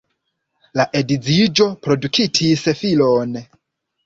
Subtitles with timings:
[0.79, 3.39] La edziĝo produktis filon.